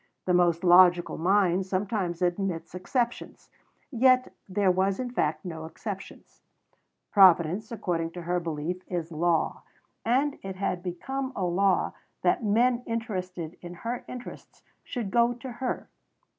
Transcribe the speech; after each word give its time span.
The 0.25 0.33
most 0.33 0.63
logical 0.63 1.19
mind 1.19 1.67
sometimes 1.67 2.23
admits 2.23 2.73
exceptions; 2.73 3.51
yet 3.91 4.33
there 4.49 4.71
was 4.71 4.99
in 4.99 5.11
fact 5.11 5.45
no 5.45 5.65
exception. 5.65 6.23
Providence, 7.11 7.71
according 7.71 8.09
to 8.13 8.23
her 8.23 8.39
belief, 8.39 8.81
is 8.87 9.11
Law; 9.11 9.61
and 10.03 10.39
it 10.41 10.55
had 10.55 10.81
become 10.81 11.31
a 11.35 11.45
law 11.45 11.93
that 12.23 12.43
men 12.43 12.81
interested 12.87 13.57
in 13.61 13.75
her 13.75 14.03
interests 14.07 14.63
should 14.83 15.11
go 15.11 15.33
to 15.35 15.51
her. 15.61 15.87